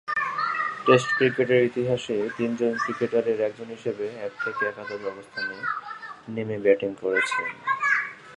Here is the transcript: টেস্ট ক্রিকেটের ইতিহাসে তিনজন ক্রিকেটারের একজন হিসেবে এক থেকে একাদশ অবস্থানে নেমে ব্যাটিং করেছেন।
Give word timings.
টেস্ট 0.85 1.09
ক্রিকেটের 1.17 1.61
ইতিহাসে 1.63 2.17
তিনজন 2.37 2.73
ক্রিকেটারের 2.77 3.39
একজন 3.41 3.67
হিসেবে 3.67 4.05
এক 4.25 4.33
থেকে 4.43 4.61
একাদশ 4.65 5.01
অবস্থানে 5.05 5.55
নেমে 6.27 6.57
ব্যাটিং 6.59 6.91
করেছেন। 7.01 7.47